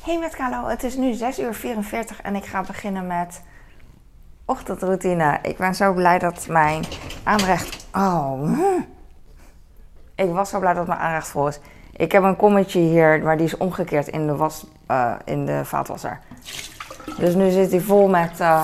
[0.00, 3.42] Hey met Kalo, het is nu 6 uur 44 en ik ga beginnen met
[4.44, 5.38] ochtendroutine.
[5.42, 6.84] Ik ben zo blij dat mijn
[7.22, 7.86] aanrecht...
[7.94, 8.58] Oh,
[10.14, 11.58] ik was zo blij dat mijn aanrecht vol is.
[11.96, 15.64] Ik heb een kommetje hier, maar die is omgekeerd in de, was, uh, in de
[15.64, 16.18] vaatwasser.
[17.18, 18.40] Dus nu zit hij vol met...
[18.40, 18.62] Uh,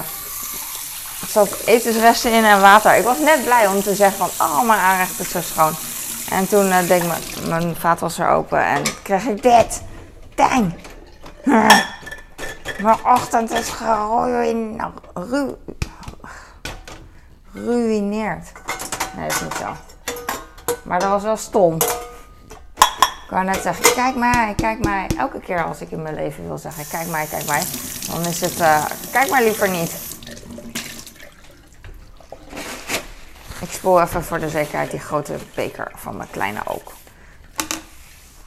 [1.20, 2.96] er zat etensresten in en water.
[2.96, 4.46] Ik was net blij om te zeggen van...
[4.46, 5.72] Oh, mijn aanrecht is zo schoon.
[6.30, 9.82] En toen uh, deed ik mijn, mijn vaatwasser open en kreeg ik dit.
[10.34, 10.72] Dang!
[11.46, 14.92] Mijn ochtend is geruineerd.
[19.16, 19.76] Nee, dat is niet zo.
[20.82, 21.74] Maar dat was wel stom.
[23.24, 25.06] Ik wou net zeggen, kijk mij, kijk mij.
[25.18, 27.62] Elke keer als ik in mijn leven wil zeggen, kijk mij, kijk mij.
[28.10, 29.96] Dan is het, uh, kijk maar liever niet.
[33.60, 36.92] Ik spoel even voor de zekerheid die grote beker van mijn kleine ook.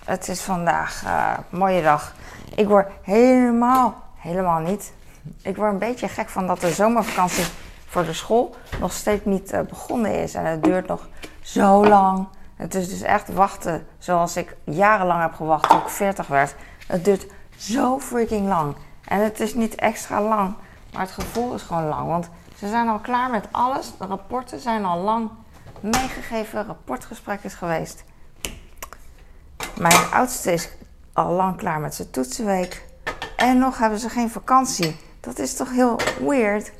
[0.05, 2.13] Het is vandaag uh, mooie dag.
[2.55, 4.93] Ik word helemaal, helemaal niet.
[5.41, 7.45] Ik word een beetje gek van dat de zomervakantie
[7.87, 10.33] voor de school nog steeds niet uh, begonnen is.
[10.33, 11.07] En het duurt nog
[11.41, 12.27] zo lang.
[12.55, 16.55] Het is dus echt wachten zoals ik jarenlang heb gewacht toen ik 40 werd.
[16.87, 17.25] Het duurt
[17.57, 18.75] zo freaking lang.
[19.05, 20.53] En het is niet extra lang,
[20.93, 22.07] maar het gevoel is gewoon lang.
[22.07, 23.91] Want ze zijn al klaar met alles.
[23.97, 25.29] De rapporten zijn al lang
[25.79, 26.65] meegegeven.
[26.65, 28.03] Rapportgesprek is geweest.
[29.77, 30.69] Mijn oudste is
[31.19, 32.85] al lang klaar met zijn toetsenweek.
[33.35, 34.99] En nog hebben ze geen vakantie.
[35.19, 36.71] Dat is toch heel weird.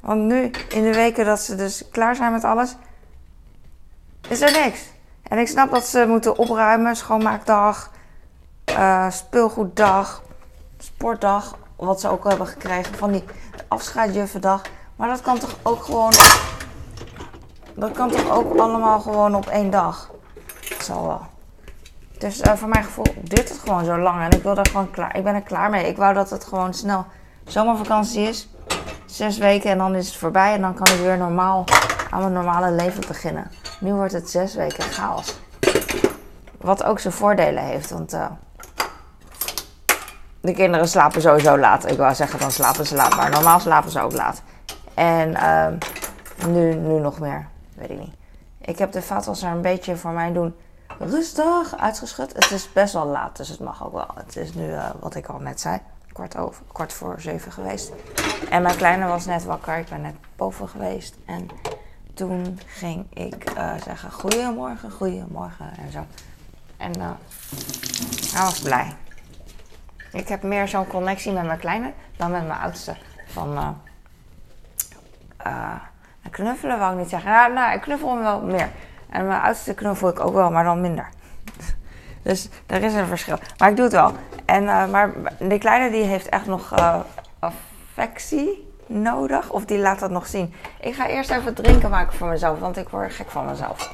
[0.00, 2.76] Want nu, in de weken dat ze dus klaar zijn met alles,
[4.28, 4.80] is er niks.
[5.22, 7.90] En ik snap dat ze moeten opruimen, schoonmaakdag,
[8.70, 10.22] uh, speelgoeddag,
[10.78, 13.24] sportdag, wat ze ook hebben gekregen van die
[13.68, 14.62] afscheidjuffendag.
[14.96, 16.12] Maar dat kan toch ook gewoon.
[17.74, 20.10] Dat kan toch ook allemaal gewoon op één dag?
[20.68, 21.31] Dat zal wel.
[22.22, 24.22] Dus uh, voor mijn gevoel duurt het gewoon zo lang.
[24.22, 25.16] En ik wil er gewoon klaar.
[25.16, 25.86] Ik ben er klaar mee.
[25.86, 27.06] Ik wou dat het gewoon snel
[27.44, 28.48] zomervakantie is.
[29.06, 30.54] Zes weken en dan is het voorbij.
[30.54, 31.64] En dan kan ik weer normaal
[32.10, 33.50] aan mijn normale leven beginnen.
[33.80, 35.38] Nu wordt het zes weken chaos.
[36.60, 37.90] Wat ook zijn voordelen heeft.
[37.90, 38.26] Want uh,
[40.40, 41.90] de kinderen slapen sowieso laat.
[41.90, 43.16] Ik wou zeggen, dan slapen ze laat.
[43.16, 44.42] Maar normaal slapen ze ook laat.
[44.94, 45.66] En uh,
[46.46, 47.46] nu, nu nog meer.
[47.74, 48.14] Weet ik niet.
[48.60, 50.54] Ik heb de vaatwasser een beetje voor mij doen
[50.98, 52.32] rustig uitgeschud.
[52.32, 54.08] Het is best wel laat, dus het mag ook wel.
[54.14, 55.78] Het is nu, uh, wat ik al net zei,
[56.12, 57.92] kwart, over, voor zeven geweest.
[58.50, 59.78] En mijn kleine was net wakker.
[59.78, 61.14] Ik ben net boven geweest.
[61.26, 61.48] En
[62.14, 66.04] toen ging ik uh, zeggen goedemorgen, goedemorgen en zo.
[66.76, 67.10] En uh,
[68.32, 68.96] hij was blij.
[70.12, 72.96] Ik heb meer zo'n connectie met mijn kleine dan met mijn oudste.
[73.26, 73.76] Van
[76.32, 77.30] knuffelen wou ik niet zeggen.
[77.30, 78.70] Nou, nou, ik knuffel hem wel meer.
[79.12, 81.08] En mijn oudste knuffel ik ook wel, maar dan minder.
[82.22, 83.38] Dus er is een verschil.
[83.58, 84.12] Maar ik doe het wel.
[84.44, 87.00] En, uh, maar de kleine die heeft echt nog uh,
[87.38, 89.50] affectie nodig.
[89.50, 90.54] Of die laat dat nog zien.
[90.80, 92.58] Ik ga eerst even drinken maken voor mezelf.
[92.58, 93.92] Want ik word gek van mezelf.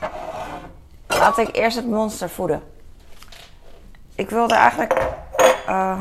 [1.07, 2.63] Laat ik eerst het monster voeden.
[4.15, 5.01] Ik wilde eigenlijk
[5.69, 5.99] uh,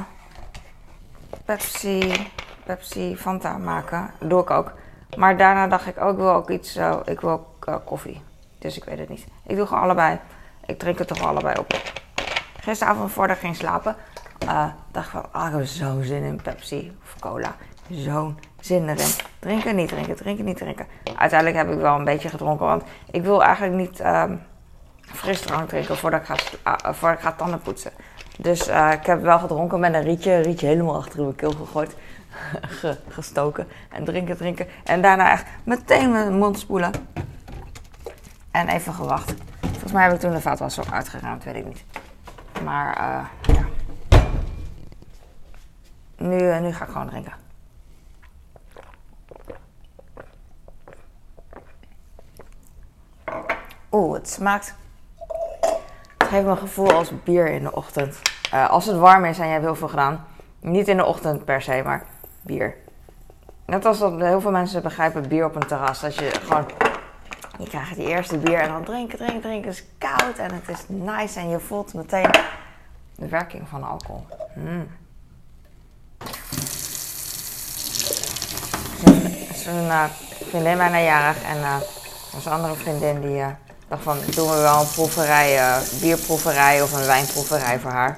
[1.45, 2.29] Pepsi,
[2.63, 4.11] Pepsi Fanta maken.
[4.19, 4.71] Dat doe ik ook.
[5.17, 8.21] Maar daarna dacht ik ook, ik wil ook iets, ik wil ook koffie.
[8.59, 9.25] Dus ik weet het niet.
[9.45, 10.19] Ik doe gewoon allebei.
[10.65, 11.81] Ik drink het toch allebei op.
[12.59, 13.95] Gisteravond voordat ik ging slapen,
[14.43, 17.55] uh, dacht ik van, ah, ik heb zo'n zin in Pepsi of cola.
[17.89, 19.07] Zo'n zin erin.
[19.39, 20.87] Drinken, niet drinken, drinken, niet drinken.
[21.17, 24.41] Uiteindelijk heb ik wel een beetje gedronken, want ik wil eigenlijk niet um,
[25.01, 26.35] frisdrank drinken voordat ik ga,
[26.87, 27.91] uh, voordat ik tanden poetsen.
[28.37, 31.95] Dus uh, ik heb wel gedronken met een rietje, rietje helemaal achter mijn keel gegooid.
[33.09, 34.67] gestoken en drinken, drinken.
[34.83, 36.91] En daarna echt meteen mijn mond spoelen.
[38.57, 39.33] En even gewacht.
[39.61, 41.83] Volgens mij heb ik toen de vaatwasser uitgeruimd, weet ik niet.
[42.63, 43.65] Maar uh, ja.
[46.17, 47.33] Nu, uh, nu ga ik gewoon drinken.
[53.91, 54.75] Oeh, het smaakt.
[56.17, 58.21] Het geeft me een gevoel als bier in de ochtend.
[58.53, 60.25] Uh, als het warm is en je hebt heel veel gedaan.
[60.59, 62.05] Niet in de ochtend per se, maar
[62.41, 62.75] bier.
[63.65, 66.03] Net als dat heel veel mensen begrijpen bier op een terras.
[66.03, 66.65] Als je gewoon
[67.57, 69.69] je krijgt die eerste bier en dan drinken, drinken, drinken.
[69.69, 72.31] Het is koud en het is nice en je voelt meteen
[73.15, 74.25] de werking van alcohol.
[74.55, 74.87] Mm.
[79.55, 80.03] Zo'n uh,
[80.49, 81.75] vriendin bijna jarig en uh,
[82.45, 83.47] een andere vriendin die uh,
[83.87, 88.17] dacht van doen we wel een proeverij, uh, bierproeverij of een wijnproeverij voor haar.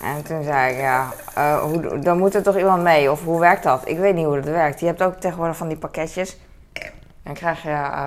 [0.00, 1.12] En toen zei ik, ja,
[1.60, 3.10] hoe, dan moet er toch iemand mee?
[3.10, 3.88] Of hoe werkt dat?
[3.88, 4.80] Ik weet niet hoe dat werkt.
[4.80, 6.36] Je hebt ook tegenwoordig van die pakketjes
[7.22, 8.06] dan krijg je uh,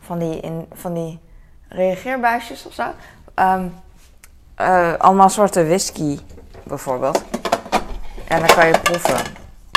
[0.00, 1.20] van, die in, van die
[1.68, 2.84] reageerbuisjes of zo.
[3.34, 3.74] Um,
[4.98, 6.18] allemaal soorten whisky
[6.62, 7.24] bijvoorbeeld.
[8.28, 9.32] En dan kan je proeven.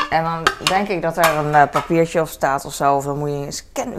[0.09, 2.95] En dan denk ik dat er een uh, papiertje op staat of zo.
[2.95, 3.93] Of dan moet je scan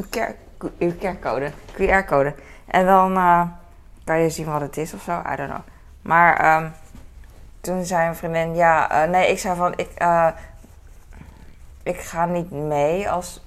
[0.79, 1.53] uw, QR-code.
[1.73, 2.35] QR-code.
[2.67, 3.15] En dan
[4.05, 5.23] kan je zien wat het is of zo.
[5.33, 5.63] I don't know.
[6.03, 6.73] Maar um,
[7.61, 9.91] toen zei een vriendin, ja, nee, ik zei van, ik,
[11.83, 13.41] ik ga niet mee als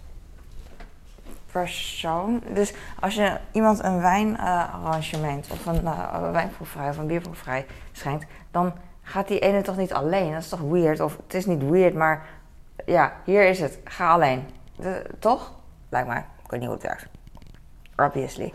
[1.51, 2.43] persoon.
[2.53, 6.45] Dus als je iemand een wijnarrangement of een uh,
[6.89, 10.31] of een bierproeverij schenkt, dan gaat die ene toch niet alleen.
[10.31, 10.99] Dat is toch weird?
[10.99, 12.25] Of het is niet weird, maar
[12.85, 13.79] ja, hier is het.
[13.83, 14.49] Ga alleen.
[15.19, 15.53] Toch?
[15.89, 16.25] Lijkt mij.
[16.43, 17.07] Ik weet niet hoe het werkt.
[17.95, 18.53] Obviously.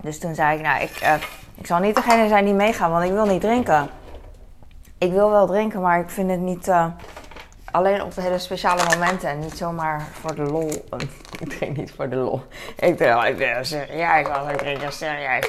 [0.00, 1.14] Dus toen zei ik, nou, ik, uh,
[1.54, 3.88] ik zal niet degene zijn die meegaan, want ik wil niet drinken.
[4.98, 6.68] Ik wil wel drinken, maar ik vind het niet...
[6.68, 6.86] Uh,
[7.70, 10.70] alleen op hele speciale momenten en niet zomaar voor de lol.
[11.42, 12.42] ik drink niet voor de lol.
[12.76, 15.48] Ik drink, ik ben serieus als ik drink serieus.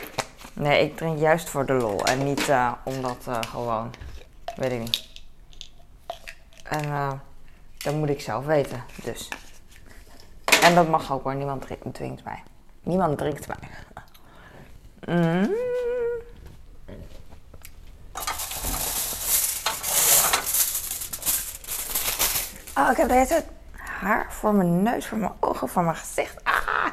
[0.53, 3.93] Nee, ik drink juist voor de lol en niet uh, omdat uh, gewoon,
[4.55, 5.07] weet ik niet.
[6.63, 7.11] En uh,
[7.77, 9.27] dat moet ik zelf weten, dus.
[10.63, 12.43] En dat mag ook hoor, niemand drinkt mij.
[12.83, 13.69] Niemand drinkt mij.
[15.05, 15.49] Mm.
[22.79, 23.43] Oh, ik heb deze
[23.77, 26.43] haar voor mijn neus, voor mijn ogen, voor mijn gezicht.
[26.43, 26.85] Ah,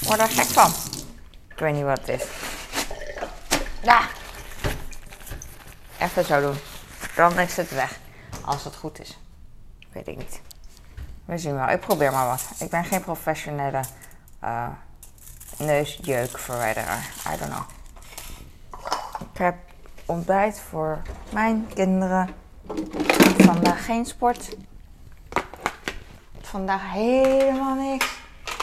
[0.00, 0.70] ik word er gek van.
[1.48, 2.26] Ik weet niet wat het is.
[3.82, 4.00] Ja.
[5.98, 6.56] Even zo doen.
[7.16, 7.98] Dan is het weg.
[8.44, 9.18] Als het goed is.
[9.92, 10.40] Weet ik niet.
[11.24, 11.68] We zien wel.
[11.68, 12.42] Ik probeer maar wat.
[12.58, 13.80] Ik ben geen professionele
[14.44, 14.68] uh,
[15.58, 17.10] neusjeukverwijderaar.
[17.32, 17.68] I don't know.
[19.32, 19.56] Ik heb
[20.06, 21.02] ontbijt voor
[21.32, 22.34] mijn kinderen.
[23.36, 24.56] Vandaag geen sport
[26.54, 28.18] vandaag helemaal niks.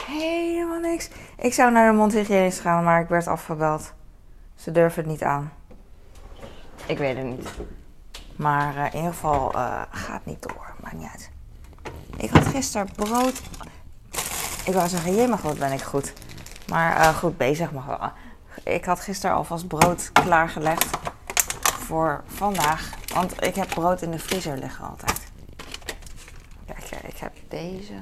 [0.07, 1.09] Helemaal niks.
[1.37, 3.93] Ik zou naar de mondhygiënist gaan, maar ik werd afgebeld.
[4.55, 5.51] Ze durven het niet aan.
[6.85, 7.49] Ik weet het niet.
[8.35, 10.73] Maar uh, in ieder geval uh, gaat niet door.
[10.81, 11.31] Maakt niet uit.
[12.17, 13.41] Ik had gisteren brood.
[14.65, 16.13] Ik wou zeggen, jee, mag wat ben ik goed.
[16.67, 18.11] Maar uh, goed bezig mag wel.
[18.73, 20.97] Ik had gisteren alvast brood klaargelegd
[21.61, 22.89] voor vandaag.
[23.13, 25.30] Want ik heb brood in de vriezer liggen altijd
[26.97, 27.93] ik heb deze.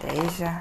[0.00, 0.58] Deze.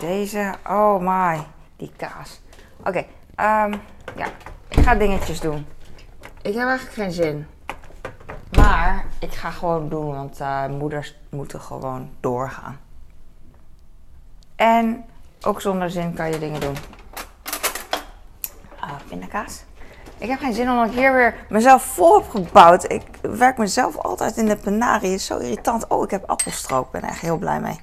[0.00, 0.54] Deze.
[0.66, 1.46] Oh my.
[1.76, 2.40] Die kaas.
[2.84, 3.04] Oké.
[3.34, 3.74] Ehm,
[4.16, 4.26] ja.
[4.68, 5.66] Ik ga dingetjes doen.
[6.42, 7.46] Ik heb eigenlijk geen zin.
[8.56, 12.80] Maar ik ga gewoon doen, want uh, moeders moeten gewoon doorgaan.
[14.56, 15.04] En
[15.40, 16.76] ook zonder zin kan je dingen doen.
[18.84, 19.64] Uh, pindakaas.
[20.18, 22.92] Ik heb geen zin omdat ik hier weer mezelf vol heb gebouwd.
[22.92, 25.14] Ik werk mezelf altijd in de penarie.
[25.14, 25.86] is zo irritant.
[25.86, 26.84] Oh, ik heb appelstroop.
[26.84, 27.80] Ik ben echt heel blij mee.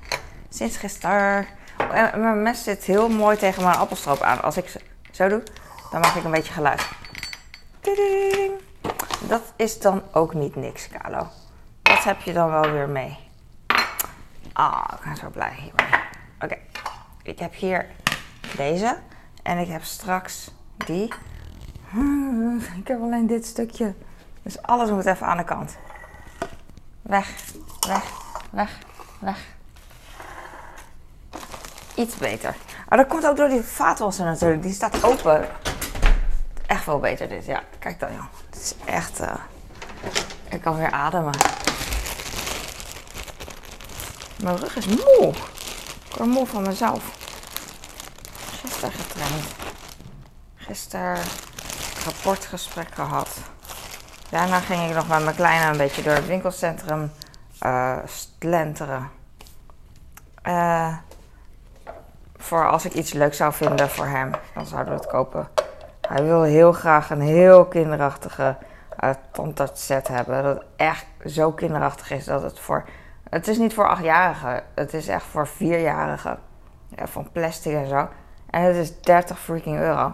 [0.50, 1.46] Sinds gisteren.
[1.92, 4.42] En mijn mes zit heel mooi tegen mijn appelstroop aan.
[4.42, 4.76] Als ik
[5.12, 5.44] zo doe,
[5.92, 6.88] dan maak ik een beetje geluid.
[9.28, 11.28] Dat is dan ook niet niks, Kalo.
[11.81, 13.18] Dat heb je dan wel weer mee.
[14.54, 16.02] Ah, ik ben zo blij hiermee.
[16.42, 16.58] Oké,
[17.24, 17.86] ik heb hier
[18.58, 18.98] deze.
[19.44, 20.52] En ik heb straks
[20.86, 21.14] die.
[22.77, 23.94] Ik heb alleen dit stukje.
[24.42, 25.75] Dus alles moet even aan de kant.
[27.01, 27.30] Weg,
[27.88, 28.03] weg,
[28.50, 28.77] weg,
[29.19, 29.38] weg.
[31.95, 32.56] Iets beter.
[32.89, 34.62] Maar dat komt ook door die vaatwasser natuurlijk.
[34.62, 35.47] Die staat open.
[36.68, 37.45] Echt wel beter dit.
[37.45, 38.25] Ja, kijk dan joh.
[38.49, 39.21] Het is echt...
[39.21, 39.33] Uh...
[40.49, 41.37] Ik kan weer ademen.
[44.42, 45.33] Mijn rug is moe.
[46.09, 47.04] Ik word moe van mezelf.
[48.61, 49.45] Gisteren getraind.
[50.56, 51.18] Gisteren
[52.06, 53.30] rapportgesprek gehad.
[54.30, 57.12] Daarna ging ik nog met mijn kleine een beetje door het winkelcentrum
[57.66, 59.09] uh, slenteren.
[60.44, 60.95] Uh,
[62.38, 65.47] voor als ik iets leuks zou vinden voor hem, dan zouden we het kopen.
[66.07, 68.57] Hij wil heel graag een heel kinderachtige
[69.04, 70.44] uh, tandarts hebben.
[70.44, 72.85] Dat echt zo kinderachtig is dat het voor...
[73.30, 74.64] Het is niet voor achtjarigen.
[74.76, 76.40] Het is echt voor vierjarigen.
[76.95, 78.07] Ja, van plastic en zo.
[78.50, 80.14] En het is 30 freaking euro.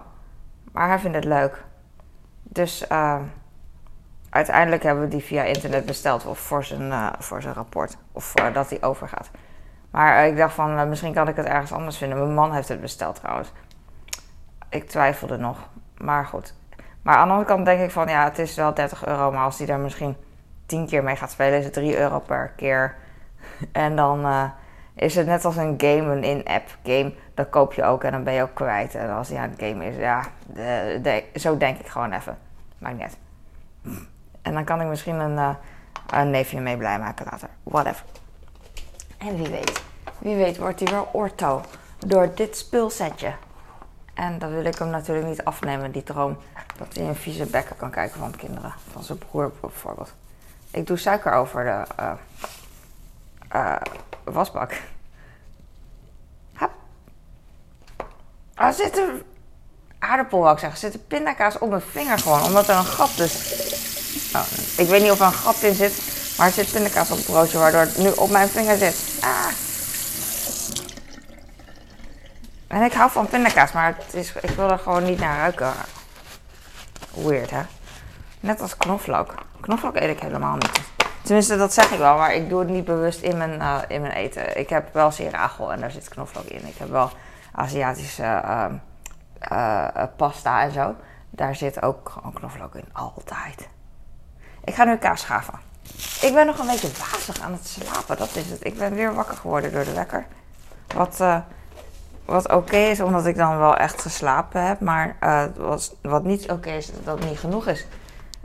[0.71, 1.63] Maar hij vindt het leuk.
[2.53, 3.19] Dus uh,
[4.29, 7.97] uiteindelijk hebben we die via internet besteld of voor zijn, uh, voor zijn rapport.
[8.11, 9.29] Of voordat hij overgaat.
[9.91, 12.17] Maar ik dacht van, misschien kan ik het ergens anders vinden.
[12.17, 13.51] Mijn man heeft het besteld trouwens.
[14.69, 15.57] Ik twijfelde nog.
[15.97, 16.53] Maar goed.
[17.01, 19.31] Maar aan de andere kant denk ik van, ja, het is wel 30 euro.
[19.31, 20.15] Maar als hij daar misschien
[20.65, 22.95] 10 keer mee gaat spelen, is het 3 euro per keer.
[23.71, 24.51] en dan
[24.95, 27.13] is het net als een game, een in-app game.
[27.49, 28.95] Koop je ook en dan ben je ook kwijt.
[28.95, 32.37] En als hij aan het game is, ja, de, de, zo denk ik gewoon even.
[32.77, 33.17] Maakt niet.
[34.41, 35.55] En dan kan ik misschien een, uh,
[36.09, 37.49] een neefje mee blij maken later.
[37.63, 38.05] Whatever.
[39.17, 39.83] En wie weet,
[40.17, 41.61] wie weet wordt hij wel orto
[41.97, 43.33] door dit spulsetje.
[44.13, 46.37] En dat wil ik hem natuurlijk niet afnemen, die droom.
[46.77, 48.73] Dat hij een vieze bekken kan kijken van kinderen.
[48.91, 50.13] Van zijn broer bijvoorbeeld.
[50.71, 52.11] Ik doe suiker over de uh,
[53.55, 53.75] uh,
[54.23, 54.81] wasbak.
[58.61, 59.23] Er zit een
[59.99, 62.43] aardappel, wou ik zit een pindakaas op mijn vinger gewoon.
[62.43, 63.33] Omdat er een gat dus...
[64.35, 64.45] Oh,
[64.77, 66.01] ik weet niet of er een gat in zit.
[66.37, 67.57] Maar er zit pindakaas op het broodje.
[67.57, 68.95] Waardoor het nu op mijn vinger zit.
[69.21, 69.45] Ah.
[72.67, 75.73] En ik hou van pindakaas, maar het is, ik wil er gewoon niet naar ruiken.
[77.13, 77.61] Weird, hè?
[78.39, 79.33] Net als knoflook.
[79.61, 80.79] Knoflook eet ik helemaal niet.
[81.21, 84.01] Tenminste, dat zeg ik wel, maar ik doe het niet bewust in mijn, uh, in
[84.01, 84.59] mijn eten.
[84.59, 86.67] Ik heb wel siragel en daar zit knoflook in.
[86.67, 87.09] Ik heb wel
[87.51, 88.65] Aziatische uh,
[89.51, 90.95] uh, pasta en zo.
[91.29, 92.85] Daar zit ook gewoon knoflook in.
[92.93, 93.67] Altijd.
[94.63, 95.53] Ik ga nu kaas schaven.
[96.21, 98.65] Ik ben nog een beetje wazig aan het slapen, dat is het.
[98.65, 100.25] Ik ben weer wakker geworden door de wekker.
[100.95, 101.23] Wat
[102.25, 104.79] wat oké is, omdat ik dan wel echt geslapen heb.
[104.79, 105.15] Maar
[105.57, 107.85] wat, wat niet oké is, dat het niet genoeg is.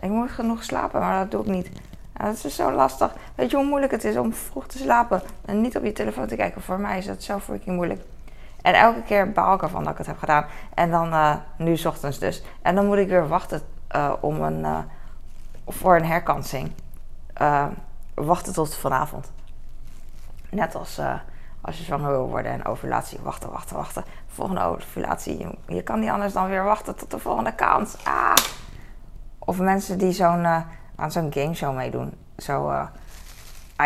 [0.00, 1.70] Ik moet genoeg slapen, maar dat doe ik niet.
[2.18, 3.12] Dat is zo lastig.
[3.34, 6.26] Weet je hoe moeilijk het is om vroeg te slapen en niet op je telefoon
[6.26, 6.62] te kijken?
[6.62, 8.00] Voor mij is dat zo freaking moeilijk.
[8.62, 10.44] En elke keer baal ik ervan dat ik het heb gedaan.
[10.74, 12.42] En dan, uh, nu s ochtends dus.
[12.62, 13.60] En dan moet ik weer wachten
[13.96, 14.66] uh, om een,
[15.66, 16.72] voor een herkansing.
[18.14, 19.32] wachten tot vanavond.
[20.50, 20.98] Net als
[21.66, 24.04] als je zwanger wil worden en ovulatie, wachten, wachten, wachten.
[24.26, 27.96] Volgende ovulatie, je, kan niet anders dan weer wachten tot de volgende kans.
[28.04, 28.34] Ah.
[29.38, 30.64] Of mensen die zo'n,
[30.96, 32.86] aan zo'n gameshow meedoen, zo uh,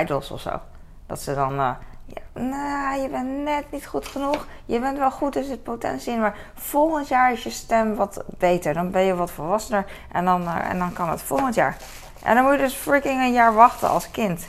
[0.01, 0.61] idols of zo.
[1.07, 1.71] Dat ze dan, uh,
[2.05, 4.47] ja, nou, je bent net niet goed genoeg.
[4.65, 8.25] Je bent wel goed, er zit potentie in, maar volgend jaar is je stem wat
[8.27, 8.75] beter.
[8.75, 11.77] Dan ben je wat volwassener en dan, en dan kan het volgend jaar.
[12.23, 14.47] En dan moet je dus freaking een jaar wachten als kind.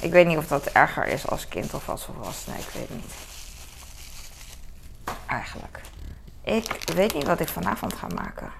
[0.00, 2.56] Ik weet niet of dat erger is als kind of als volwassene.
[2.56, 3.14] Ik weet het niet.
[5.26, 5.80] Eigenlijk.
[6.42, 8.50] Ik weet niet wat ik vanavond ga maken.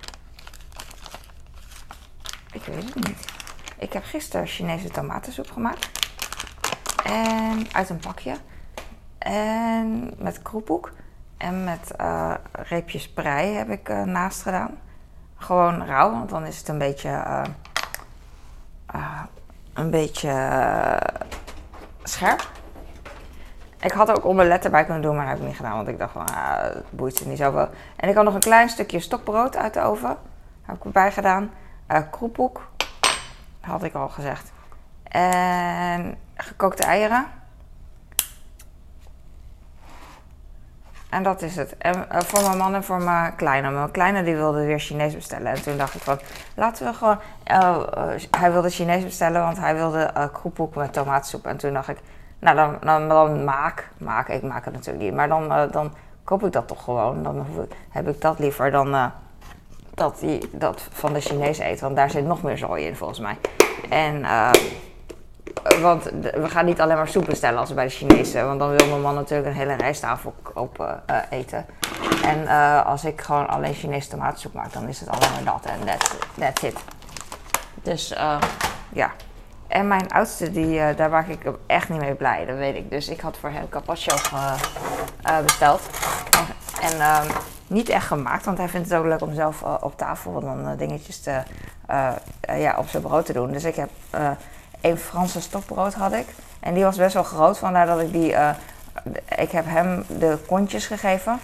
[2.52, 3.24] Ik weet het niet.
[3.78, 5.90] Ik heb gisteren Chinese tomatensoep gemaakt.
[7.04, 8.34] En uit een pakje.
[9.18, 10.92] En met kroephoek.
[11.36, 14.78] En met uh, reepjes prei heb ik uh, naast gedaan.
[15.36, 17.08] Gewoon rauw, want dan is het een beetje
[18.94, 19.22] uh,
[19.74, 20.32] een beetje
[22.02, 22.50] scherp.
[23.80, 25.76] Ik had ook omelet erbij kunnen doen, maar dat heb ik niet gedaan.
[25.76, 27.68] Want ik dacht van, ah, het boeit ze niet zoveel.
[27.96, 30.16] En ik had nog een klein stukje stokbrood uit de oven.
[30.62, 31.50] Heb ik erbij gedaan.
[31.92, 32.68] Uh, kroephoek.
[33.60, 34.52] Had ik al gezegd.
[35.02, 37.26] En gekookte eieren.
[41.10, 41.76] En dat is het.
[41.78, 43.70] En uh, voor mijn man en voor mijn kleine.
[43.70, 45.52] Mijn kleine die wilde weer Chinees bestellen.
[45.52, 46.18] En toen dacht ik van,
[46.54, 47.18] laten we gewoon...
[47.50, 47.78] Uh,
[48.30, 51.46] hij wilde Chinees bestellen, want hij wilde uh, kroephoek met tomatensoep.
[51.46, 51.98] En toen dacht ik,
[52.38, 53.90] nou dan, dan, dan maak.
[53.98, 55.14] Maak, ik maak het natuurlijk niet.
[55.14, 57.22] Maar dan, dan koop ik dat toch gewoon.
[57.22, 57.46] Dan
[57.88, 59.12] heb ik dat liever dan
[59.98, 61.84] dat, die, dat van de Chinees eten.
[61.84, 63.36] Want daar zit nog meer zooi in volgens mij.
[63.88, 64.24] En...
[65.80, 68.46] Want we gaan niet alleen maar soep bestellen als bij de Chinezen.
[68.46, 71.66] Want dan wil mijn man natuurlijk een hele rijsttafel op uh, eten.
[72.24, 75.72] En uh, als ik gewoon alleen Chinese tomatensoep maak, dan is het alleen maar dat.
[75.72, 76.78] En that's, that's it.
[77.82, 78.40] Dus uh,
[78.92, 79.10] ja.
[79.68, 82.44] En mijn oudste, die, daar maak ik echt niet mee blij.
[82.44, 82.90] Dat weet ik.
[82.90, 84.14] Dus ik had voor hem carpaccio
[85.42, 85.80] besteld.
[86.80, 87.26] En ehm,
[87.68, 91.20] niet echt gemaakt, want hij vindt het ook leuk om zelf op tafel dan dingetjes
[91.20, 91.42] te,
[92.40, 93.52] ja, op zijn brood te doen.
[93.52, 93.90] Dus ik heb
[94.80, 96.26] een Franse stokbrood had ik.
[96.60, 98.34] En die was best wel groot, vandaar dat ik die...
[99.36, 101.38] Ik heb hem de kontjes gegeven.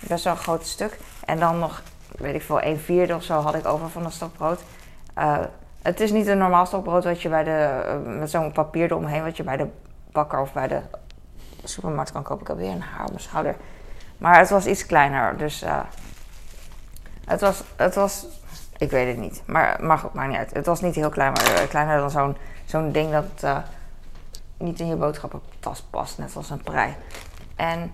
[0.00, 0.98] Best wel een groot stuk.
[1.24, 1.82] En dan nog,
[2.16, 4.60] weet ik veel, een vierde of zo had ik over van dat stokbrood.
[5.82, 8.00] Het is niet een normaal stokbrood wat je bij de...
[8.04, 9.66] Met zo'n papier eromheen wat je bij de
[10.12, 10.80] bakker of bij de
[11.64, 12.42] supermarkt kan kopen.
[12.42, 13.56] Ik heb weer een haar op mijn schouder.
[14.18, 15.64] Maar het was iets kleiner, dus...
[17.24, 17.62] het was...
[17.76, 18.26] Het was
[18.78, 19.42] ik weet het niet.
[19.46, 20.54] Maar, maar goed, maakt niet uit.
[20.54, 23.56] Het was niet heel klein, maar kleiner dan zo'n zo'n ding dat uh,
[24.56, 26.94] niet in je boodschappentas past, net als een prei.
[27.56, 27.92] En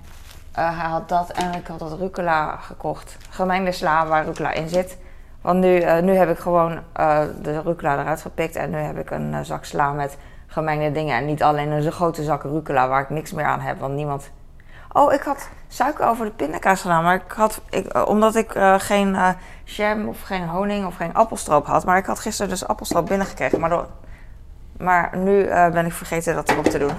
[0.52, 3.16] hij had dat en ik had dat rucola gekocht.
[3.30, 4.98] Gemengde sla waar rucola in zit.
[5.40, 6.80] Want nu, nu heb ik gewoon
[7.42, 10.16] de rucola eruit gepikt en nu heb ik een zak sla met
[10.46, 11.16] gemengde dingen.
[11.16, 14.30] En niet alleen een grote zak rucola waar ik niks meer aan heb, want niemand...
[14.96, 19.36] Oh, ik had suiker over de pindakaas gedaan, maar ik had, ik, omdat ik geen
[19.64, 21.84] jam of geen honing of geen appelstroop had.
[21.84, 23.88] Maar ik had gisteren dus appelstroop binnengekregen, maar door,
[24.78, 26.92] maar nu uh, ben ik vergeten dat erop te doen.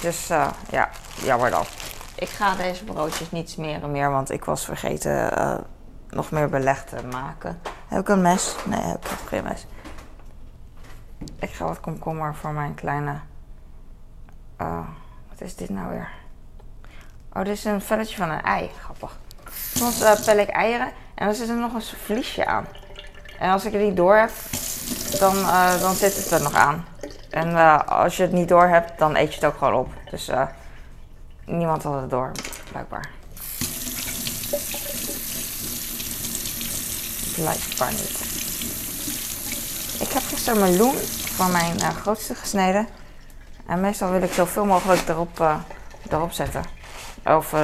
[0.00, 0.88] dus uh, ja,
[1.22, 1.64] jammer dan.
[2.14, 5.54] Ik ga deze broodjes niet smeren meer, want ik was vergeten uh,
[6.08, 7.60] nog meer beleg te maken.
[7.88, 8.56] Heb ik een mes?
[8.64, 9.66] Nee, heb ik geen mes.
[11.38, 13.20] Ik ga wat komkommer voor mijn kleine.
[15.38, 16.08] Wat is dit nou weer?
[17.32, 18.70] Oh, dit is een velletje van een ei.
[18.82, 19.18] Grappig.
[19.74, 22.66] Soms uh, pel ik eieren en dan zit er nog een vliesje aan.
[23.38, 24.30] En als ik het niet door heb,
[25.18, 26.86] dan, uh, dan zit het er nog aan.
[27.30, 29.92] En uh, als je het niet door hebt, dan eet je het ook gewoon op.
[30.10, 30.30] Dus
[31.44, 32.32] niemand had het door,
[32.70, 33.10] blijkbaar.
[37.34, 38.26] Blijkbaar niet.
[40.00, 42.88] Ik heb gisteren meloen voor mijn grootste gesneden.
[43.68, 45.60] En meestal wil ik zoveel mogelijk erop,
[46.10, 46.62] erop zetten.
[47.24, 47.54] Of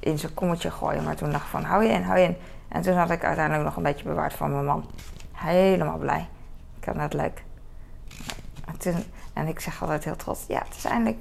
[0.00, 1.04] in zijn kommetje gooien.
[1.04, 2.36] Maar toen dacht ik van, hou je in, hou je in.
[2.68, 4.90] En toen had ik uiteindelijk nog een beetje bewaard van mijn man.
[5.32, 6.28] Helemaal blij.
[6.78, 7.42] Ik had het leuk.
[8.82, 11.18] En, en ik zeg altijd heel trots, ja, het is eindelijk,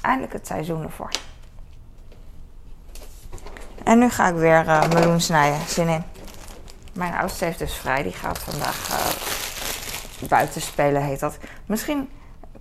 [0.00, 1.10] eindelijk het seizoen ervoor.
[3.84, 5.60] En nu ga ik weer uh, meloen snijden.
[5.66, 6.04] Zin in.
[6.92, 8.02] Mijn oudste heeft dus vrij.
[8.02, 11.38] Die gaat vandaag uh, buiten spelen, heet dat.
[11.66, 12.08] Misschien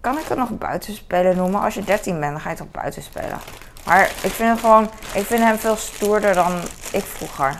[0.01, 1.61] kan ik het nog buiten spelen noemen.
[1.61, 3.39] Als je 13 bent, dan ga je toch buiten spelen.
[3.85, 7.57] Maar ik vind hem gewoon, ik vind hem veel stoerder dan ik vroeger.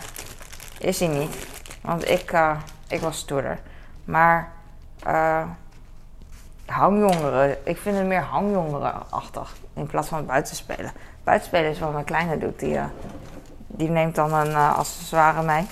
[0.78, 1.36] Is hij niet.
[1.80, 2.56] Want ik, uh,
[2.88, 3.58] ik was stoerder.
[4.04, 4.52] Maar
[5.06, 5.42] uh,
[6.66, 9.54] hangjongeren, ik vind het meer hangjongeren-achtig.
[9.74, 10.92] In plaats van buitenspelen.
[11.24, 12.58] Buitenspelen is wat mijn kleine doet.
[12.58, 12.84] Die, uh,
[13.66, 15.66] die neemt dan een accessoire mee.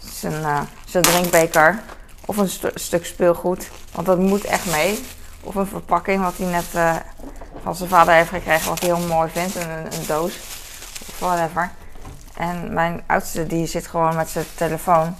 [0.00, 1.82] Zijn, zijn drinkbeker.
[2.24, 3.70] Of een st stuk speelgoed.
[3.92, 5.04] Want dat moet echt mee.
[5.44, 6.98] Of een verpakking wat hij net
[7.62, 8.68] van zijn vader heeft gekregen.
[8.68, 9.54] Wat hij heel mooi vindt.
[9.54, 10.36] Een, een doos.
[11.08, 11.70] Of whatever.
[12.36, 15.16] En mijn oudste die zit gewoon met zijn telefoon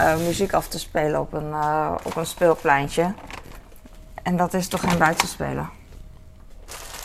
[0.00, 3.14] uh, muziek af te spelen op een, uh, op een speelpleintje.
[4.22, 5.70] En dat is toch geen buitenspelen?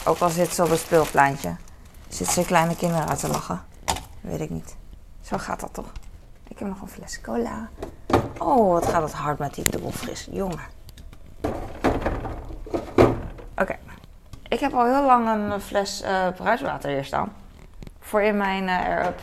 [0.06, 1.56] Ook al zit ze op een speelpleintje,
[2.08, 3.62] zitten ze kleine kinderen uit te lachen.
[4.22, 4.76] Weet ik niet.
[5.22, 5.92] Zo gaat dat toch?
[6.48, 7.70] Ik heb nog een fles cola.
[8.38, 10.28] Oh, wat gaat het hard met die dubbelfris.
[10.32, 10.60] Jongen.
[14.50, 17.34] Ik heb al heel lang een fles uh, bruiswater hier staan
[18.00, 19.20] voor in mijn uh, Air-Up.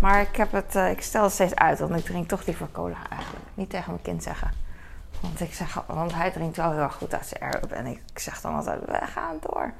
[0.00, 2.96] Maar ik, heb het, ik stel het steeds uit, want ik drink toch liever cola
[3.10, 3.44] eigenlijk.
[3.54, 4.50] Niet tegen mijn kind zeggen.
[5.20, 7.72] Want, ik zeg, want hij drinkt wel heel erg goed uit zijn Air-Up.
[7.72, 9.72] En ik, zeg dan altijd, we gaan door.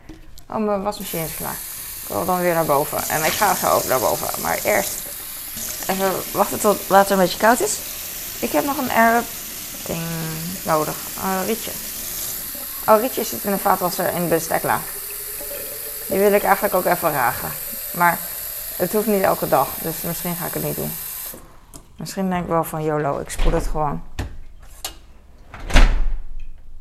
[0.50, 1.56] Oh, mijn wasmachine is klaar.
[2.02, 2.98] Ik wil dan weer naar boven.
[3.08, 4.42] En ik ga zo naar boven.
[4.42, 5.06] Maar eerst
[5.88, 7.78] even wachten tot het water een beetje koud is.
[8.40, 9.26] Ik heb nog een Air-Up
[9.86, 10.02] ding
[10.64, 10.96] nodig.
[11.24, 11.87] Een rietje.
[12.88, 14.78] Oh, rietje zit in de vaatwasser in de bestekla.
[16.06, 17.48] Die wil ik eigenlijk ook even ragen.
[17.90, 18.18] Maar
[18.76, 20.92] het hoeft niet elke dag, dus misschien ga ik het niet doen.
[21.96, 24.02] Misschien denk ik wel van YOLO, ik spoel het gewoon.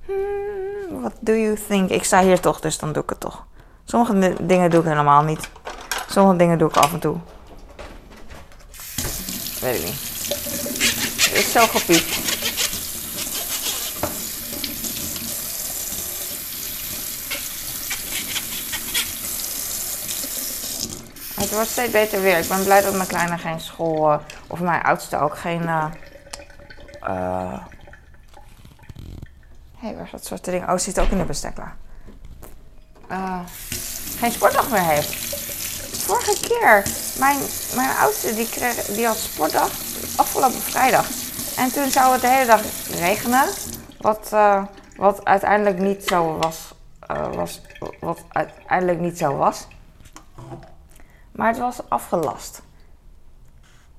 [0.06, 1.90] Hmm, what do you think?
[1.90, 3.46] Ik sta hier toch, dus dan doe ik het toch.
[3.86, 5.50] Sommige dingen doe ik helemaal niet.
[6.10, 7.18] Sommige dingen doe ik af en toe.
[9.62, 10.00] Weet ik niet.
[11.18, 12.27] Het is zo gepiept.
[21.58, 22.38] Wordt steeds beter weer.
[22.38, 25.62] Ik ben blij dat mijn kleine geen school, uh, of mijn oudste ook geen.
[25.62, 25.86] Uh,
[27.04, 27.60] uh,
[29.78, 30.70] hey, waar is dat soort dingen?
[30.70, 31.76] Oh, zit ook in de bestekla.
[34.20, 35.16] Geen sportdag meer heeft.
[36.06, 36.84] Vorige keer,
[37.20, 37.40] mijn,
[37.76, 39.72] mijn oudste die, kreeg, die had sportdag
[40.16, 41.06] afgelopen vrijdag.
[41.58, 42.62] En toen zou het de hele dag
[43.00, 43.46] regenen.
[44.02, 44.30] Wat,
[44.96, 46.74] wat uiteindelijk niet zo was,
[47.36, 47.62] was.
[48.00, 49.68] Wat uiteindelijk niet zo was.
[51.38, 52.62] Maar het was afgelast.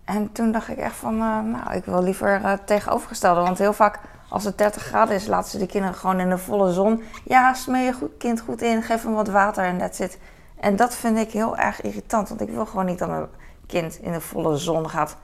[0.05, 3.40] En toen dacht ik echt van, uh, nou, ik wil liever uh, tegenovergestelde.
[3.40, 3.98] Want heel vaak
[4.29, 7.03] als het 30 graden is, laten ze de kinderen gewoon in de volle zon.
[7.24, 10.18] Ja, smeer je goed, kind goed in, geef hem wat water en dat zit.
[10.61, 12.29] En dat vind ik heel erg irritant.
[12.29, 13.27] Want ik wil gewoon niet dat mijn
[13.66, 15.16] kind in de volle zon gaat,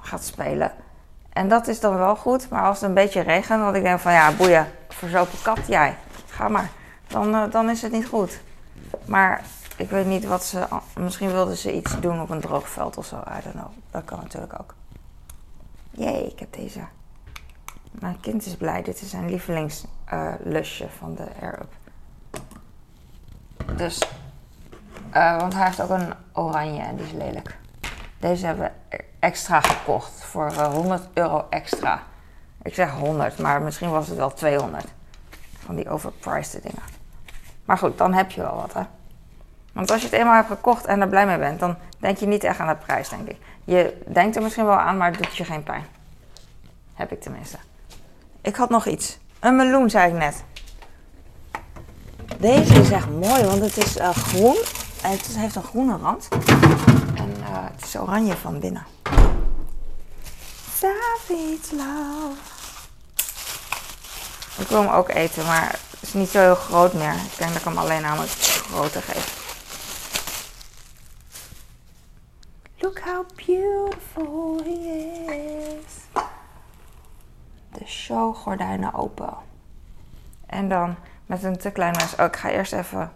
[0.00, 0.72] gaat spelen.
[1.32, 2.48] En dat is dan wel goed.
[2.48, 5.96] Maar als het een beetje regent, dat ik denk van ja, boeien, verzopen kat jij.
[6.26, 6.70] Ga maar.
[7.06, 8.40] Dan, uh, dan is het niet goed.
[9.04, 9.42] Maar
[9.80, 10.66] ik weet niet wat ze.
[10.98, 13.16] Misschien wilden ze iets doen op een droog veld of zo.
[13.16, 13.70] I don't know.
[13.90, 14.74] Dat kan natuurlijk ook.
[15.90, 16.80] Jee, ik heb deze.
[17.90, 18.82] Mijn kind is blij.
[18.82, 21.72] Dit is zijn lievelingslusje uh, van de Air-Up.
[23.76, 24.08] Dus.
[25.14, 27.58] Uh, want hij heeft ook een oranje en die is lelijk.
[28.18, 32.02] Deze hebben we extra gekocht voor uh, 100 euro extra.
[32.62, 34.86] Ik zeg 100, maar misschien was het wel 200.
[35.58, 36.82] Van die overpriced dingen.
[37.64, 38.82] Maar goed, dan heb je wel wat, hè.
[39.72, 42.26] Want als je het eenmaal hebt gekocht en er blij mee bent, dan denk je
[42.26, 43.36] niet echt aan de prijs, denk ik.
[43.64, 45.84] Je denkt er misschien wel aan, maar het doet je geen pijn.
[46.94, 47.56] Heb ik tenminste.
[48.40, 49.18] Ik had nog iets.
[49.40, 50.44] Een meloen, zei ik net.
[52.38, 54.56] Deze is echt mooi, want het is uh, groen.
[55.02, 56.28] En het heeft een groene rand.
[57.14, 58.86] En uh, het is oranje van binnen.
[60.80, 61.70] David's.
[64.58, 67.12] Ik wil hem ook eten, maar het is niet zo heel groot meer.
[67.12, 68.30] Ik denk dat ik hem alleen aan het
[68.70, 69.39] grote geef.
[73.46, 76.20] Beautiful he is.
[77.72, 79.34] De showgordijnen open.
[80.46, 82.16] En dan met een te kleine mes.
[82.16, 83.12] Oh, ik ga eerst even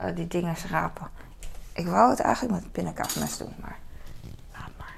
[0.00, 1.08] uh, die dingen schrapen.
[1.72, 3.78] Ik wou het eigenlijk met pindakaasmes doen, maar
[4.52, 4.94] laat maar.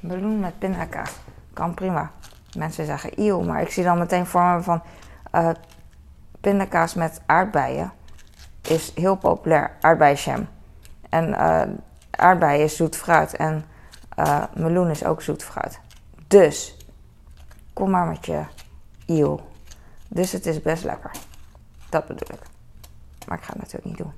[0.00, 1.12] Meloen met pindakaas.
[1.52, 2.10] Kan prima.
[2.56, 4.82] Mensen zeggen eeuw, maar ik zie dan meteen voor me van
[5.32, 5.50] uh,
[6.40, 7.92] pindakaas met aardbeien.
[8.62, 10.48] Is heel populair, aardbeienjam.
[11.08, 11.62] En uh,
[12.10, 13.64] aardbeien is zoet fruit en
[14.26, 15.80] uh, meloen is ook zoet fruit.
[16.26, 16.76] Dus,
[17.72, 18.44] kom maar met je
[19.06, 19.40] eeuw.
[20.08, 21.10] Dus het is best lekker.
[21.88, 22.42] Dat bedoel ik.
[23.26, 24.12] Maar ik ga het natuurlijk niet doen.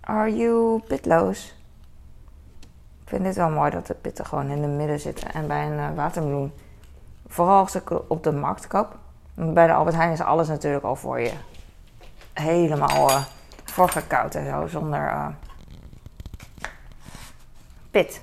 [0.00, 1.54] Are you pitloos?
[3.02, 5.32] Ik vind dit wel mooi dat de pitten gewoon in de midden zitten.
[5.32, 6.52] En bij een uh, watermeloen,
[7.26, 8.98] vooral als ik op de markt koop.
[9.34, 11.32] Bij de Albert Heijn is alles natuurlijk al voor je
[12.32, 13.24] helemaal uh,
[13.64, 15.34] voorgekoud en zo, zonder
[17.90, 18.22] pit.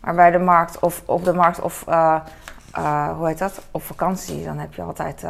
[0.00, 1.84] Maar bij de markt of op de markt of
[3.16, 3.62] hoe heet dat?
[3.70, 5.24] Op vakantie, dan heb je altijd.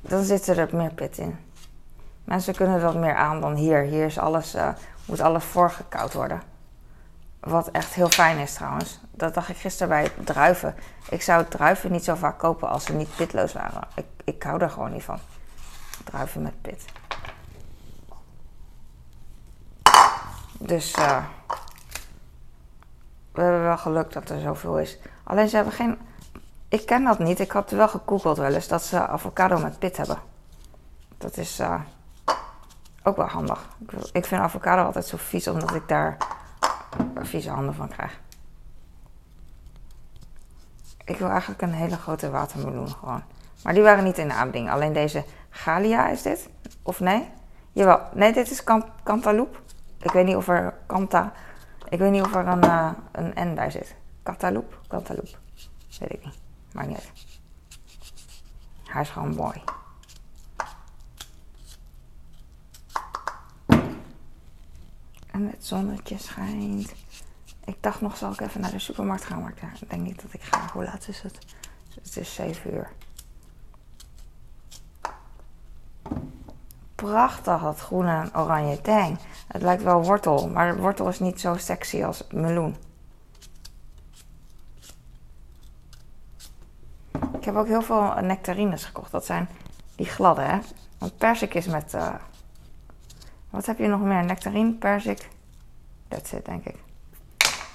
[0.00, 1.38] dan zit er meer pit in.
[2.24, 3.82] Mensen kunnen dat meer aan dan hier.
[3.82, 4.56] Hier is alles,
[5.04, 6.42] moet alles voorgekoud worden.
[7.40, 9.00] Wat echt heel fijn is trouwens.
[9.10, 10.74] Dat dacht ik gisteren bij druiven.
[11.08, 13.88] Ik zou druiven niet zo vaak kopen als ze niet pitloos waren.
[13.94, 15.18] Ik, ik hou er gewoon niet van.
[16.04, 16.84] Druiven met pit.
[20.58, 20.94] Dus
[23.34, 24.98] we hebben wel geluk dat er zoveel is.
[25.24, 25.98] Alleen ze hebben geen.
[26.68, 27.40] Ik ken dat niet.
[27.40, 30.18] Ik had wel gegoogeld wel eens dat ze avocado met pit hebben.
[31.18, 31.60] Dat is.
[31.60, 31.80] Uh,
[33.02, 33.68] ook wel handig.
[34.12, 36.16] Ik vind avocado altijd zo vies, omdat ik daar
[37.22, 38.20] vieze handen van krijg.
[41.04, 43.22] Ik wil eigenlijk een hele grote watermeloen gewoon.
[43.62, 44.70] Maar die waren niet in de aanbieding.
[44.70, 46.48] Alleen deze Galia is dit.
[46.82, 47.28] Of nee?
[47.72, 48.00] Jawel.
[48.12, 48.64] Nee, dit is
[49.04, 49.58] Cantaloupe.
[49.98, 51.32] Ik weet niet of er Canta...
[51.94, 53.94] Ik weet niet of er een, uh, een N bij zit.
[54.22, 54.74] Cantaloupe?
[54.88, 55.36] Cantaloupe.
[55.98, 56.38] Weet ik niet.
[56.72, 57.12] Maar niet.
[58.84, 59.62] Hij is gewoon mooi.
[65.30, 66.94] En het zonnetje schijnt.
[67.64, 69.40] Ik dacht nog, zal ik even naar de supermarkt gaan?
[69.40, 70.68] Maar ik denk niet dat ik ga.
[70.72, 71.38] Hoe laat is het?
[71.94, 72.92] Het is 7 uur.
[77.04, 79.18] Prachtig, dat groene en oranje tang.
[79.48, 82.76] Het lijkt wel wortel, maar wortel is niet zo sexy als meloen.
[87.38, 89.10] Ik heb ook heel veel nectarines gekocht.
[89.10, 89.48] Dat zijn
[89.96, 90.58] die gladde, hè?
[90.98, 91.94] Want persik is met...
[91.94, 92.14] Uh,
[93.50, 94.24] wat heb je nog meer?
[94.24, 95.28] Nectarine, persik.
[96.08, 96.76] That's it, denk ik.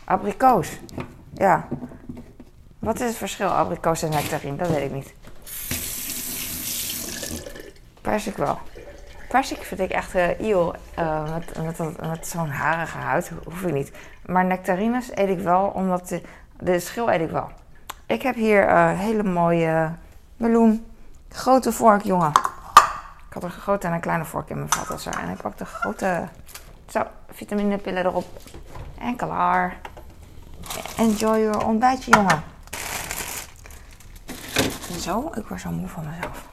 [0.04, 0.80] Abrikoos.
[1.34, 1.68] Ja.
[2.80, 4.58] Wat is het verschil abrikoos en nectarine?
[4.58, 5.14] Dat weet ik niet.
[8.02, 8.60] Persik wel.
[9.30, 11.24] Persik vind ik echt uh,
[11.64, 13.32] met, zo'n harige huid.
[13.44, 13.92] Hoef ik niet.
[14.26, 16.22] Maar nectarines eet ik wel, omdat de,
[16.60, 17.50] de schil eet ik wel.
[18.06, 19.92] Ik heb hier uh, hele mooie
[20.38, 20.86] meloen.
[21.30, 22.30] Grote vork, jongen.
[23.28, 25.20] Ik had een grote en een kleine vork in mijn vaatwasser.
[25.20, 26.28] En ik pak de grote...
[26.88, 28.26] Zo, vitaminepillen erop.
[29.00, 29.78] En klaar.
[30.98, 32.44] Enjoy your ontbijtje, jongen.
[35.00, 36.49] Zo, ik word zo moe van mezelf.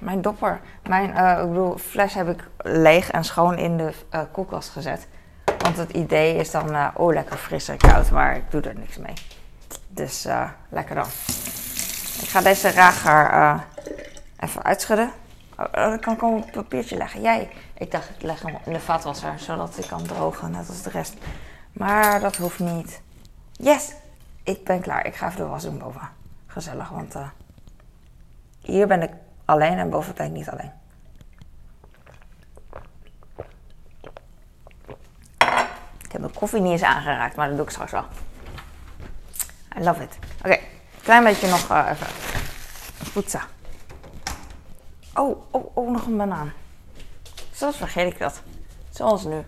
[0.00, 1.08] Mijn dopper, mijn
[1.42, 5.08] ik bedoel, fles heb ik leeg en schoon in de uh, koelkast gezet.
[5.58, 8.78] Want het idee is dan, uh, oh lekker fris en koud, maar ik doe er
[8.78, 9.14] niks mee.
[9.88, 10.28] Dus
[10.68, 11.06] lekker dan.
[12.20, 13.60] Ik ga deze rager
[14.38, 15.10] even uitschudden.
[15.56, 17.20] Oh, dan kan ik op een papiertje leggen.
[17.20, 20.82] Jij, ik dacht ik leg hem in de vaatwasser, zodat ik kan drogen, net als
[20.82, 21.14] de rest.
[21.72, 23.00] Maar dat hoeft niet.
[23.52, 23.92] Yes,
[24.42, 25.06] ik ben klaar.
[25.06, 26.08] Ik ga even de was doen boven.
[26.46, 27.14] Gezellig, want
[28.60, 29.10] hier ben ik
[29.50, 30.72] alleen en boven ben ik niet alleen.
[36.02, 38.04] Ik heb mijn koffie niet eens aangeraakt, maar dat doe ik straks wel.
[39.78, 40.18] I love it.
[40.38, 40.60] Oké, okay,
[41.02, 42.06] klein beetje nog uh, even
[43.12, 43.42] poetsen.
[45.14, 46.52] Oh, oh, oh, nog een banaan.
[47.52, 48.42] Soms vergeet ik dat.
[48.90, 49.44] Zoals nu.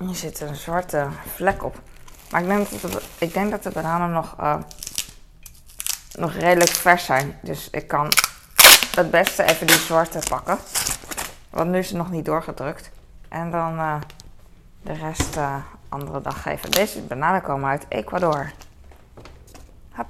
[0.00, 1.80] Hier zit een zwarte vlek op.
[2.30, 4.56] Maar ik denk dat de, ik denk dat de bananen nog, uh,
[6.18, 7.38] nog redelijk vers zijn.
[7.42, 8.08] Dus ik kan
[8.94, 10.58] het beste even die zwarte pakken.
[11.50, 12.90] Want nu is het nog niet doorgedrukt.
[13.28, 13.96] En dan uh,
[14.82, 15.56] de rest uh,
[15.88, 16.70] andere dag geven.
[16.70, 18.52] Deze bananen komen uit Ecuador.
[19.92, 20.06] Hop.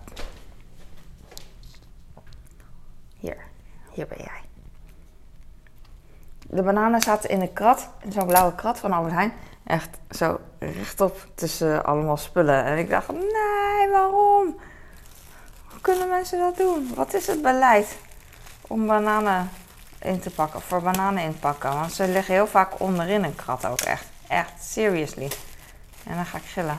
[3.19, 3.37] Hier,
[3.91, 4.41] hier ben jij.
[6.47, 9.33] De bananen zaten in een krat, in zo'n blauwe krat van Albert Heijn.
[9.65, 12.65] Echt zo rechtop tussen allemaal spullen.
[12.65, 14.61] En ik dacht, nee, waarom?
[15.81, 16.95] Kunnen mensen dat doen?
[16.95, 17.97] Wat is het beleid
[18.61, 19.51] om bananen
[20.03, 21.75] in te pakken, voor bananen in te pakken.
[21.75, 24.05] Want ze liggen heel vaak onderin een krat ook echt.
[24.29, 25.31] Echt, seriously.
[26.05, 26.79] En dan ga ik gillen.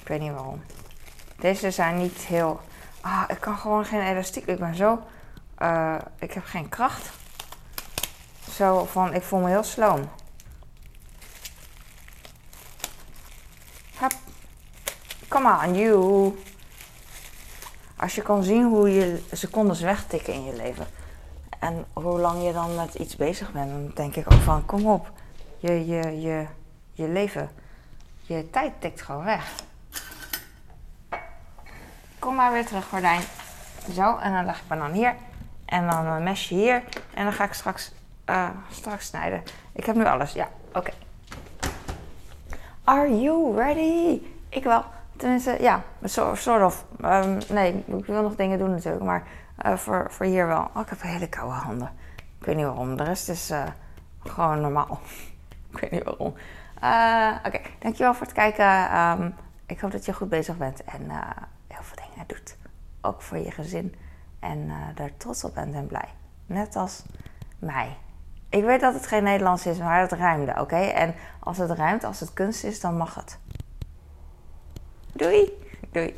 [0.00, 0.62] Ik weet niet waarom.
[1.36, 2.60] Deze zijn niet heel...
[3.00, 4.46] Ah, ik kan gewoon geen elastiek.
[4.46, 5.02] Ik ben zo...
[5.58, 7.10] Uh, ik heb geen kracht.
[8.52, 10.10] Zo van, ik voel me heel sloom.
[13.98, 14.12] Hup.
[15.28, 16.34] Come on, you.
[18.00, 20.86] Als je kan zien hoe je secondes wegtikken in je leven.
[21.58, 24.86] En hoe lang je dan met iets bezig bent, dan denk ik ook van, kom
[24.86, 25.10] op.
[25.58, 26.46] Je, je, je,
[26.92, 27.50] je leven,
[28.22, 29.52] je tijd tikt gewoon weg.
[32.18, 33.22] Kom maar weer terug, gordijn.
[33.92, 35.14] Zo, en dan leg ik dan hier.
[35.64, 36.82] En dan een mesje hier.
[37.14, 37.92] En dan ga ik straks,
[38.26, 39.42] uh, straks snijden.
[39.72, 40.90] Ik heb nu alles, ja, oké.
[42.84, 44.20] Are you ready?
[44.48, 44.84] Ik wel.
[45.20, 45.82] Tenminste, ja,
[46.34, 46.84] soort of.
[47.04, 49.22] Um, nee, ik wil nog dingen doen natuurlijk, maar
[49.66, 50.70] uh, voor, voor hier wel.
[50.74, 51.90] Oh, ik heb hele koude handen.
[52.38, 52.96] Ik weet niet waarom.
[52.96, 53.62] De rest is uh,
[54.24, 55.00] gewoon normaal.
[55.72, 56.34] ik weet niet waarom.
[56.82, 58.98] Uh, Oké, dankjewel voor het kijken.
[58.98, 59.34] Um,
[59.66, 61.10] ik hoop dat je goed bezig bent en
[61.66, 62.56] heel veel dingen doet.
[63.00, 63.94] Ook voor je gezin.
[64.38, 66.08] En daar trots op bent en blij.
[66.46, 67.02] Net als
[67.58, 67.96] mij.
[68.48, 70.76] Ik weet dat het geen Nederlands is, maar het ruimde, oké?
[70.76, 73.38] En als het ruimt, als het kunst is, dan mag het.
[75.14, 75.52] Doei!
[75.92, 76.14] Doei!